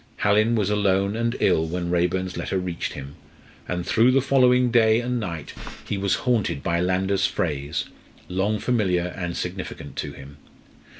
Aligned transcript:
Hallin 0.23 0.55
was 0.55 0.71
alone 0.71 1.15
and 1.15 1.35
ill 1.39 1.67
when 1.67 1.91
Raeburn's 1.91 2.35
letter 2.35 2.57
reached 2.57 2.93
him, 2.93 3.17
and 3.67 3.85
through 3.85 4.09
the 4.09 4.19
following 4.19 4.71
day 4.71 4.99
and 4.99 5.19
night 5.19 5.53
he 5.87 5.95
was 5.95 6.15
haunted 6.25 6.63
by 6.63 6.79
Landor's 6.81 7.27
phrase, 7.27 7.85
long 8.27 8.57
familiar 8.57 9.13
and 9.15 9.37
significant 9.37 9.95
to 9.97 10.13
him. 10.13 10.37